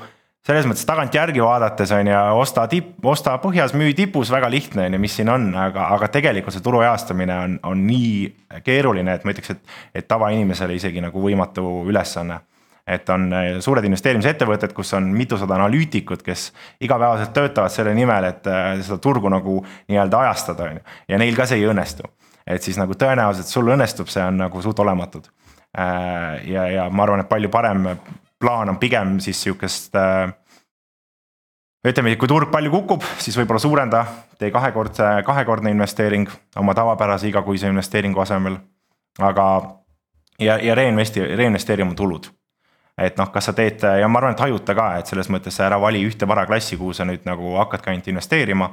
[0.47, 4.97] selles mõttes tagantjärgi vaadates on ju, osta tipp, osta põhjas, müü tipus, väga lihtne on
[4.97, 9.25] ju, mis siin on, aga, aga tegelikult see turu ajastamine on, on nii keeruline, et
[9.25, 12.41] ma ütleks, et, et tavainimesele isegi nagu võimatu ülesanne.
[12.87, 16.49] Et on eh, suured investeerimisettevõtted, kus on mitusada analüütikut, kes
[16.83, 20.85] igapäevaselt töötavad selle nimel, et eh, seda turgu nagu nii-öelda ajastada, on ju.
[21.15, 22.11] ja neil ka see ei õnnestu.
[22.47, 25.29] et siis nagu tõenäoliselt sul õnnestub, see on nagu suht olematud.
[25.79, 27.87] Eh, ja, ja ma arvan, et palju parem
[28.43, 29.95] plaan on pigem siis sihukest
[31.87, 34.03] ütleme, kui turg palju kukub, siis võib-olla suurenda,
[34.39, 38.59] tee kahekordse, kahekordne investeering oma tavapärase igakuise investeeringu asemel.
[39.19, 39.47] aga,
[40.41, 42.31] ja, ja reinvesti-, reinvesteeri oma tulud.
[42.99, 45.81] Et noh, kas sa teed ja ma arvan, et hajuta ka, et selles mõttes ära
[45.81, 48.71] vali ühte varaklassi, kuhu sa nüüd nagu hakkadki ainult investeerima.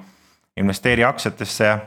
[0.60, 1.78] investeeri aktsiatesse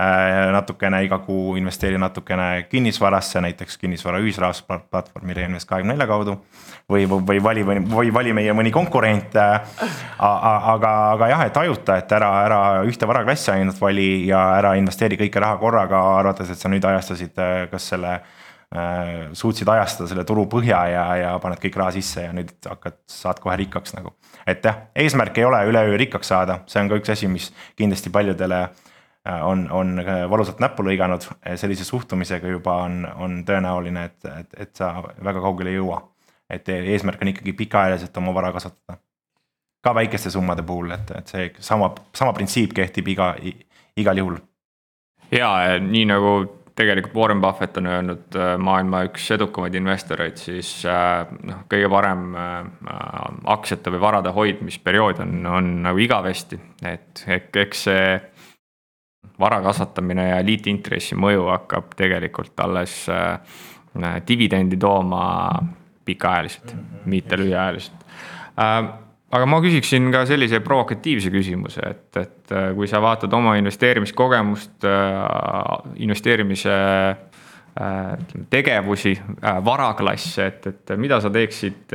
[0.00, 6.36] Äh, natukene iga kuu investeeri natukene kinnisvarasse, näiteks kinnisvara ühisrahastusplatvormi Reinvest24 kaudu.
[6.90, 9.36] või, või vali, või vali meie mõni konkurent.
[9.36, 9.60] Äh,
[10.18, 15.18] aga, aga jah, et hajuta, et ära, ära ühte varaklassi ainult vali ja ära investeeri
[15.20, 18.20] kõike raha korraga, arvates, et sa nüüd ajastasid äh, kas selle
[19.34, 23.40] suutsid ajastada selle turu põhja ja, ja paned kõik raha sisse ja nüüd hakkad, saad
[23.42, 24.12] kohe rikkaks nagu.
[24.46, 28.12] et jah, eesmärk ei ole üleöö rikkaks saada, see on ka üks asi, mis kindlasti
[28.14, 28.90] paljudele äh,
[29.28, 31.26] Äh, on, on valusalt näppu lõiganud,
[31.60, 36.00] sellise suhtumisega juba on, on tõenäoline, et, et, et sa väga kaugele ei jõua.
[36.50, 38.96] et eesmärk on ikkagi pikaajaliselt oma vara kasvatada.
[39.84, 43.34] ka väikeste summade puhul, et, et see sama, sama printsiip kehtib iga,
[43.96, 44.38] igal juhul.
[45.30, 46.32] ja nii nagu
[46.80, 52.26] tegelikult Warren Buffett on öelnud, äh, maailma üks edukamaid investoreid, siis äh, noh, kõige parem
[53.50, 58.04] aktsiate või varade hoidmisperiood on, on nagu igavesti, et eks see
[59.40, 63.38] vara kasvatamine ja liitintressi mõju hakkab tegelikult alles äh,
[64.28, 65.22] dividendi tooma
[66.04, 66.74] pikaajaliselt,
[67.10, 68.04] mitte lühiajaliselt
[68.58, 68.90] äh,.
[69.30, 74.86] Aga ma küsiksin ka sellise provokatiivse küsimuse, et, et äh, kui sa vaatad oma investeerimiskogemust
[74.88, 81.94] äh,, investeerimise äh, tegevusi, äh, varaklasse, et, et mida sa teeksid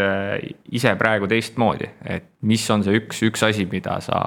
[0.80, 4.22] ise praegu teistmoodi, et mis on see üks, üks asi, mida sa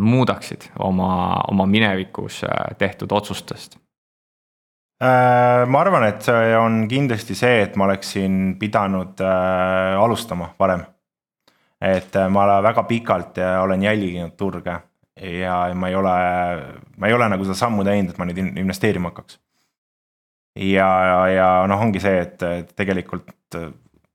[0.00, 2.38] muudaksid oma, oma minevikus
[2.80, 3.76] tehtud otsustest?
[5.04, 10.86] Ma arvan, et see on kindlasti see, et ma oleksin pidanud alustama varem.
[11.80, 14.76] Et ma väga pikalt olen jälginud turge
[15.16, 16.14] ja ma ei ole,
[16.96, 19.38] ma ei ole nagu seda sammu teinud, et ma nüüd investeerima hakkaks.
[20.56, 20.88] ja,
[21.32, 23.34] ja noh, ongi see, et tegelikult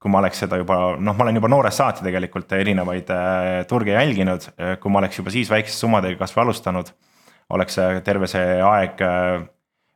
[0.02, 3.94] kui ma oleks seda juba, noh, ma olen juba noorest saati tegelikult erinevaid äh, turge
[3.94, 6.90] jälginud, äh, kui ma oleks juba siis väikeste summadega kasvõi alustanud,
[7.54, 9.44] oleks terve see aeg, äh,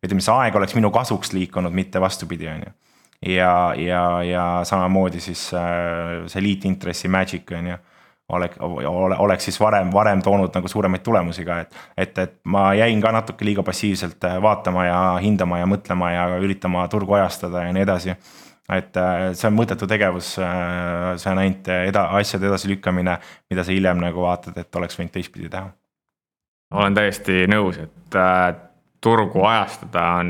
[0.06, 2.76] ütleme, see aeg oleks minu kasuks liikunud, mitte vastupidi, on ju.
[3.22, 7.78] Ja, ja, ja samamoodi siis see liitintressi magic on ju
[8.30, 8.58] oleks,
[9.22, 11.76] oleks siis varem, varem toonud nagu suuremaid tulemusi ka, et.
[11.98, 16.88] et, et ma jäin ka natuke liiga passiivselt vaatama ja hindama ja mõtlema ja üritama
[16.90, 18.16] turgu ajastada ja nii edasi
[18.74, 23.18] et äh, see on mõttetu tegevus, äh, see on ainult eda-, asjade edasilükkamine,
[23.52, 25.70] mida sa hiljem nagu vaatad, et oleks võinud teistpidi teha.
[26.74, 28.48] olen täiesti nõus, et äh,
[29.06, 30.30] turgu ajastada on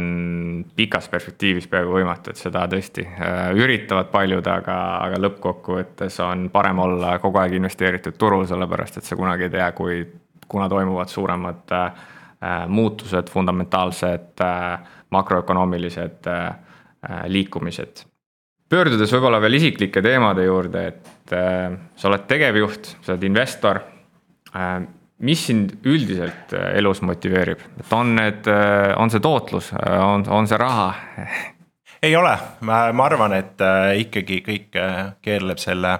[0.76, 6.82] pikas perspektiivis peaaegu võimatu, et seda tõesti äh, üritavad paljud, aga, aga lõppkokkuvõttes on parem
[6.84, 10.02] olla kogu aeg investeeritud turul, sellepärast et sa kunagi ei tea, kui,
[10.52, 12.04] kuna toimuvad suuremad äh,
[12.44, 16.52] äh muutused, fundamentaalsed äh, makroökonoomilised äh,
[17.32, 18.06] liikumised
[18.70, 23.82] pöördudes võib-olla veel isiklike teemade juurde, et äh, sa oled tegevjuht, sa oled investor
[24.52, 24.78] äh,.
[25.20, 30.26] Mis sind üldiselt äh, elus motiveerib, et on need äh,, on see tootlus, äh, on,
[30.30, 30.90] on see raha?
[32.06, 33.62] Ei ole, ma arvan, et
[33.98, 34.76] ikkagi kõik
[35.26, 35.94] keerleb selle,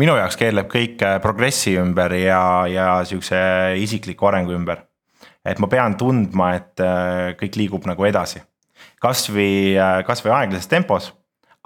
[0.00, 2.38] minu jaoks keerleb kõik progressi ümber ja,
[2.70, 3.40] ja sihukese
[3.82, 4.86] isikliku arengu ümber.
[5.44, 6.80] et ma pean tundma, et
[7.42, 8.40] kõik liigub nagu edasi,
[9.02, 9.76] kasvõi,
[10.08, 11.10] kasvõi aeglases tempos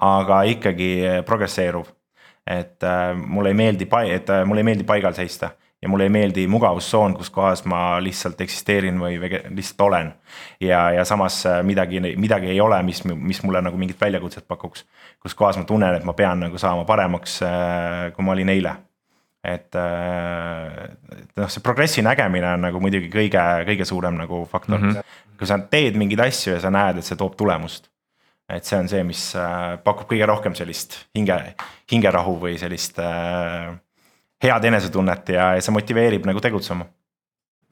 [0.01, 0.91] aga ikkagi
[1.25, 1.85] progresseeruv.
[2.47, 6.13] et äh, mulle ei meeldi, et äh, mulle ei meeldi paigal seista ja mulle ei
[6.13, 10.13] meeldi mugavustsoon, kus kohas ma lihtsalt eksisteerin või lihtsalt olen.
[10.59, 14.85] ja, ja samas äh, midagi, midagi ei ole, mis, mis mulle nagu mingit väljakutset pakuks.
[15.19, 17.39] kus kohas ma tunnen, et ma pean nagu saama paremaks,
[18.15, 18.75] kui ma olin eile.
[19.43, 24.91] et, et noh, see progressi nägemine on nagu muidugi kõige, kõige suurem nagu faktor mm.
[24.91, 25.15] -hmm.
[25.37, 27.91] kui sa teed mingeid asju ja sa näed, et see toob tulemust
[28.55, 31.37] et see on see, mis äh, pakub kõige rohkem sellist hinge,
[31.91, 33.71] hingerahu või sellist äh,
[34.41, 36.87] head enesetunnet ja, ja see motiveerib nagu tegutsema.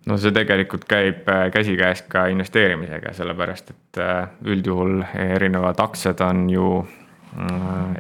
[0.08, 4.01] no see tegelikult käib äh, käsikäes ka investeerimisega, sellepärast et
[4.45, 6.71] üldjuhul erinevad aktsiad on ju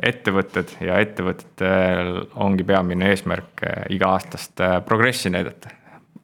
[0.09, 3.61] ettevõtted ja ettevõtetel ongi peamine eesmärk
[3.93, 5.69] iga-aastast progressi näidata,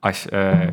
[0.10, 0.26] as-,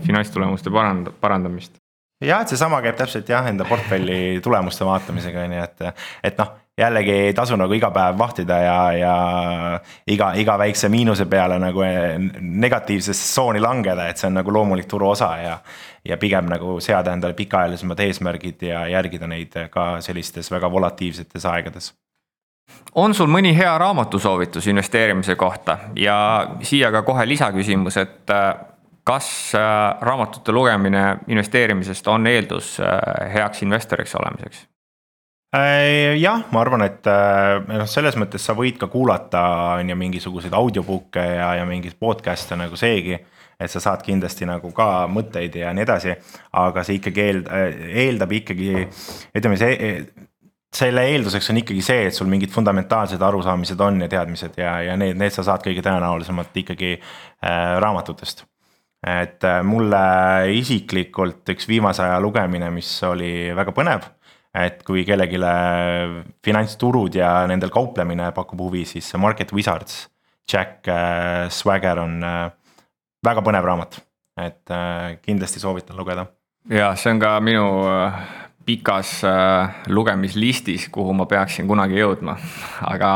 [0.06, 1.76] finantstulemuste parand-, parandamist.
[2.22, 6.54] Jah, et seesama käib täpselt jah, enda portfelli tulemuste vaatamisega on ju, et, et noh
[6.78, 9.14] jällegi ei tasu nagu iga päev vahtida ja, ja
[10.06, 11.84] iga, iga väikse miinuse peale nagu
[12.40, 15.58] negatiivsesse tsooni langeda, et see on nagu loomulik turu osa ja.
[16.04, 21.92] ja pigem nagu seada endale pikaajalisemad eesmärgid ja järgida neid ka sellistes väga volatiivsetes aegades
[22.94, 26.16] on sul mõni hea raamatusoovitus investeerimise kohta ja
[26.64, 28.32] siia ka kohe lisaküsimus, et
[29.04, 34.66] kas äh, raamatute lugemine investeerimisest on eeldus äh, heaks investoriks olemiseks?
[35.52, 37.04] Äh, jah, ma arvan, et
[37.68, 39.42] noh, selles mõttes sa võid ka kuulata
[39.76, 43.18] on ju mingisuguseid audiobook'e ja, ja mingeid podcast'e nagu seegi.
[43.62, 46.14] et sa saad kindlasti nagu ka mõtteid ja nii edasi,
[46.58, 47.44] aga see ikkagi eel-,
[48.02, 48.88] eeldab ikkagi,
[49.38, 49.76] ütleme see
[50.72, 54.96] selle eelduseks on ikkagi see, et sul mingid fundamentaalsed arusaamised on ja teadmised ja, ja
[54.96, 58.46] need, need sa saad kõige tõenäolisemalt ikkagi äh, raamatutest
[59.02, 60.00] et äh, mulle
[60.54, 64.06] isiklikult üks viimase aja lugemine, mis oli väga põnev.
[64.54, 65.40] Et kui kellelegi
[66.44, 70.06] finantsturud ja nendel kauplemine pakub huvi, siis Market Wizards,
[70.50, 72.44] Jack äh, Swagger on äh,
[73.24, 74.00] väga põnev raamat,
[74.42, 74.72] et
[75.22, 76.26] kindlasti soovitan lugeda.
[76.70, 77.66] ja see on ka minu
[78.62, 79.20] pikas
[79.90, 82.36] lugemislistis, kuhu ma peaksin kunagi jõudma,
[82.92, 83.10] aga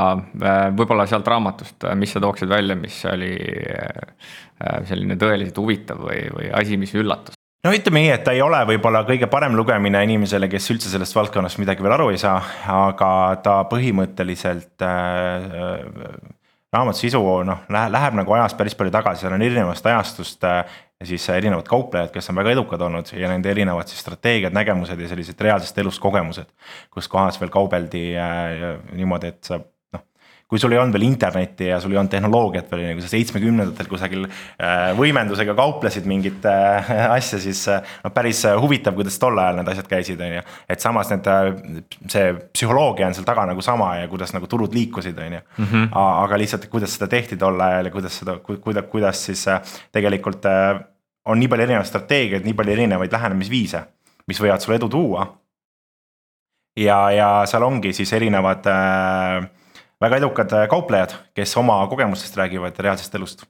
[0.77, 3.35] võib-olla sealt raamatust, mis sa tooksid välja, mis oli
[4.57, 7.36] Äh, selline tõeliselt huvitav või, või asi, mis üllatas?
[7.65, 11.17] No ütleme nii, et ta ei ole võib-olla kõige parem lugemine inimesele, kes üldse sellest
[11.17, 12.39] valdkonnast midagi veel aru ei saa,
[12.73, 13.11] aga
[13.45, 16.11] ta põhimõtteliselt äh,
[16.75, 21.29] raamatu sisu noh, läheb nagu ajas päris palju tagasi, seal on erinevast ajastust äh, siis
[21.29, 25.41] erinevad kauplejad, kes on väga edukad olnud ja nende erinevad siis strateegiad, nägemused ja sellised
[25.41, 26.49] reaalsest elust kogemused.
[26.91, 29.61] kus kohas veel kaubeldi äh, niimoodi, et sa
[30.47, 33.89] kui sul ei olnud veel internetti ja sul ei olnud tehnoloogiat veel, nagu sa seitsmekümnendatel
[33.91, 39.73] kusagil äh, võimendusega kauplesid mingit äh, asja, siis noh, päris huvitav, kuidas tol ajal need
[39.75, 40.45] asjad käisid, on ju.
[40.71, 41.31] et samas need,
[42.13, 45.45] see psühholoogia on seal taga nagu sama ja kuidas nagu turud liikusid, on ju.
[45.65, 45.89] Mhm.
[45.97, 49.47] aga lihtsalt, kuidas seda tehti tol ajal ja kuidas seda, kuidas, kuidas siis
[49.95, 50.47] tegelikult
[51.27, 53.83] on nii palju erinevaid strateegiaid, nii palju erinevaid lähenemisviise,
[54.31, 55.27] mis võivad sulle edu tuua.
[56.77, 59.47] ja, ja seal ongi siis erinevad äh,
[60.01, 63.47] väga edukad äh, kauplejad, kes oma kogemustest räägivad reaalsest elust.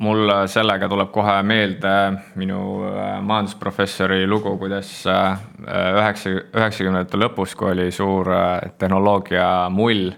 [0.00, 1.94] Mul äh, sellega tuleb kohe meelde
[2.40, 8.32] minu äh, majandusprofessori lugu, kuidas üheksa, üheksakümnendate lõpus, kui oli suur
[8.78, 10.10] tehnoloogia mull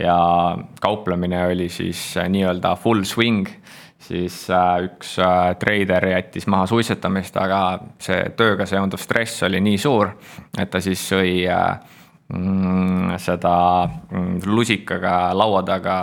[0.00, 0.16] ja
[0.80, 3.48] kauplemine oli siis nii-öelda full swing,
[4.00, 4.46] siis
[4.86, 5.16] üks
[5.60, 7.60] treider jättis maha suitsetamist, aga
[8.00, 10.14] see tööga seonduv stress oli nii suur,
[10.56, 11.89] et ta siis sõi Mm,
[13.20, 13.54] seda
[14.10, 15.96] mm, lusikaga laua taga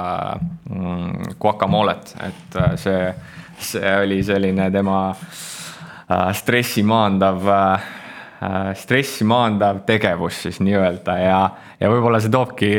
[0.69, 3.13] mm, guacamolet, et äh, see,
[3.59, 11.39] see oli selline tema äh, stressi maandav, äh, stressi maandav tegevus siis nii-öelda ja,
[11.79, 12.73] ja võib-olla see toobki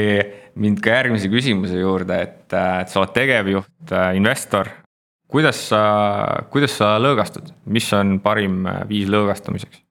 [0.58, 4.70] mind ka järgmise küsimuse juurde, et, et sa oled tegevjuht, investor.
[5.30, 5.82] kuidas sa,
[6.50, 9.87] kuidas sa lõõgastud, mis on parim viis lõõgastumiseks?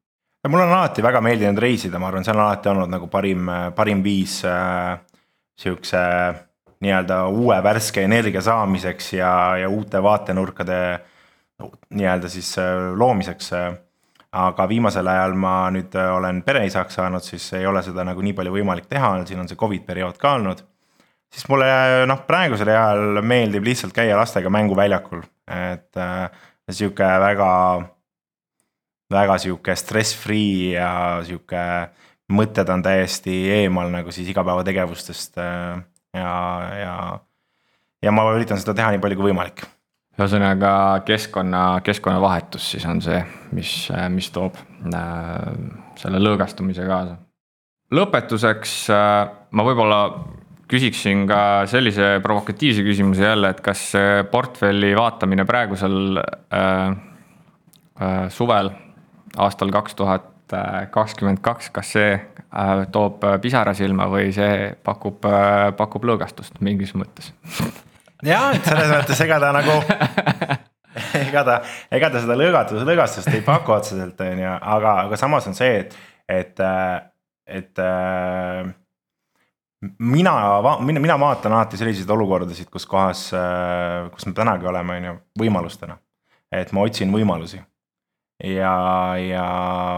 [0.47, 4.03] Mul on alati väga meeldinud reisida, ma arvan, see on alati olnud nagu parim, parim
[4.05, 4.97] viis äh,
[5.57, 6.03] sihukese
[6.83, 9.31] nii-öelda uue värske energia saamiseks ja,
[9.63, 10.79] ja uute vaatenurkade
[11.89, 13.51] nii-öelda siis äh, loomiseks.
[14.37, 18.51] aga viimasel ajal ma nüüd olen pereisaks saanud, siis ei ole seda nagu nii palju
[18.53, 20.61] võimalik teha, siin on see Covid periood ka olnud.
[21.33, 21.65] siis mulle
[22.05, 26.29] noh, praegusel ajal meeldib lihtsalt käia lastega mänguväljakul, et äh,
[26.69, 27.47] sihuke väga
[29.11, 30.91] väga sihuke stress-free ja
[31.27, 31.61] sihuke
[32.33, 35.79] mõtted on täiesti eemal nagu siis igapäevategevustest äh,
[36.17, 36.33] ja,
[36.81, 36.95] ja,
[38.03, 39.63] ja ma üritan seda teha nii palju kui võimalik.
[40.17, 43.19] ühesõnaga keskkonna, keskkonnavahetus siis on see,
[43.55, 43.73] mis,
[44.13, 44.57] mis toob
[44.91, 45.53] äh,
[45.99, 47.19] selle lõõgastumise kaasa.
[47.93, 50.01] lõpetuseks äh, ma võib-olla
[50.67, 53.93] küsiksin ka sellise provokatiivse küsimuse jälle, et kas
[54.31, 56.91] portfelli vaatamine praegusel äh,
[58.01, 58.73] äh, suvel
[59.37, 60.33] aastal kaks tuhat
[60.91, 66.93] kakskümmend kaks, kas see äh, toob pisara silma või see pakub, äh, pakub lõõgastust mingis
[66.95, 67.33] mõttes?
[68.23, 69.75] jah, et selles mõttes ega ta nagu,
[71.27, 71.59] ega ta,
[71.91, 75.83] ega ta seda lõõgatust, lõõgastust ei paku otseselt, on ju, aga, aga samas on see,
[75.83, 75.97] et,
[76.31, 76.65] et,
[77.59, 77.85] et
[79.99, 80.33] mina,
[80.79, 85.15] mina, mina vaatan alati selliseid olukordasid, kus kohas, äh, kus me tänagi oleme, on ju,
[85.43, 85.97] võimalustena.
[86.51, 87.59] et ma otsin võimalusi.
[88.43, 88.73] Ja,
[89.21, 89.45] ja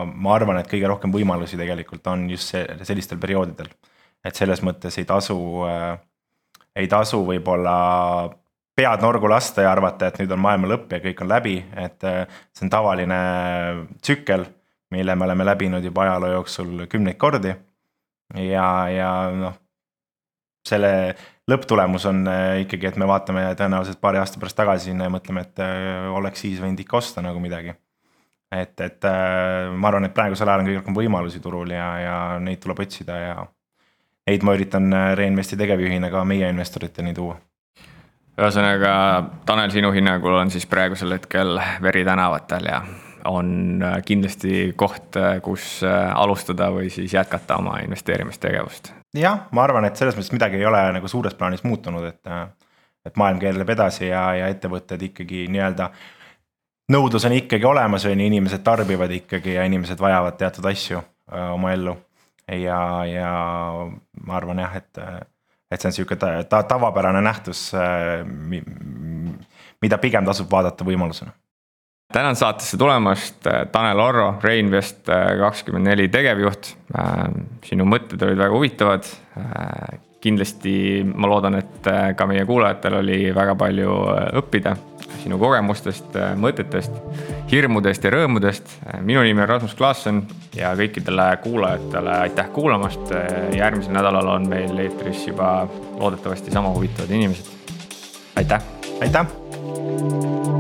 [0.08, 3.72] ma arvan, et kõige rohkem võimalusi tegelikult on just see, sellistel perioodidel.
[4.24, 5.38] et selles mõttes ei tasu
[5.68, 5.98] äh,,
[6.76, 7.76] ei tasu võib-olla
[8.76, 12.04] pead norgu lasta ja arvata, et nüüd on maailma lõpp ja kõik on läbi, et
[12.08, 12.26] äh,
[12.56, 13.20] see on tavaline
[14.02, 14.46] tsükkel,
[14.96, 17.56] mille me oleme läbinud juba ajaloo jooksul kümneid kordi.
[18.36, 19.58] ja, ja noh
[20.70, 20.92] selle
[21.50, 25.46] lõpptulemus on äh, ikkagi, et me vaatame tõenäoliselt paari aasta pärast tagasi sinna ja mõtleme,
[25.48, 27.76] et äh, oleks siis võinud ikka osta nagu midagi.
[28.52, 32.16] Et, et äh, ma arvan, et praegusel ajal on kõige rohkem võimalusi turul ja, ja
[32.44, 33.36] neid tuleb otsida ja
[34.30, 37.40] neid ma üritan Reinvesti tegevjuhina ka meie investoriteni tuua
[38.40, 38.92] ühesõnaga,
[39.46, 42.84] Tanel, sinu hinnangul on siis praegusel hetkel veri tänavatel ja
[43.28, 50.18] on kindlasti koht, kus alustada või siis jätkata oma investeerimistegevust jah, ma arvan, et selles
[50.18, 52.66] mõttes midagi ei ole nagu suures plaanis muutunud, et,
[53.08, 55.90] et maailm keerleb edasi ja, ja ettevõtted ikkagi nii-öelda.
[56.90, 61.02] Nõudlus on ikkagi olemas, on ju, inimesed tarbivad ikkagi ja inimesed vajavad teatud asju
[61.54, 61.98] oma ellu.
[62.50, 63.34] ja, ja
[64.26, 65.04] ma arvan jah, et,
[65.70, 67.70] et see on sihuke ta, ta, tavapärane nähtus,
[69.82, 71.36] mida pigem tasub vaadata võimalusena
[72.14, 76.72] tänan saatesse tulemast, Tanel Orro, Reinvest kakskümmend neli tegevjuht.
[77.68, 79.12] Sinu mõtted olid väga huvitavad.
[80.20, 81.86] kindlasti ma loodan, et
[82.18, 83.94] ka meie kuulajatel oli väga palju
[84.42, 84.74] õppida
[85.24, 86.92] sinu kogemustest, mõtetest,
[87.52, 88.76] hirmudest ja rõõmudest.
[89.02, 90.24] minu nimi on Rasmus Klaasson
[90.56, 93.12] ja kõikidele kuulajatele aitäh kuulamast.
[93.56, 97.46] järgmisel nädalal on meil eetris juba loodetavasti sama huvitavad inimesed.
[98.36, 98.62] aitäh.
[99.02, 100.59] aitäh